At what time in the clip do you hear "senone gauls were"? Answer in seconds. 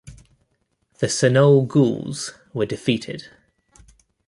1.05-2.65